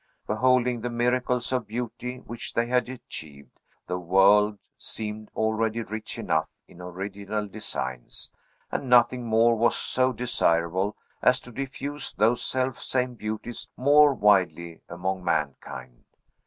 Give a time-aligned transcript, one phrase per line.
[0.25, 6.49] Beholding the miracles of beauty which they had achieved, the world seemed already rich enough
[6.67, 8.31] in original designs,
[8.71, 14.81] and nothing more was so desirable as to diffuse those self same beauties more widely
[14.89, 16.03] among mankind.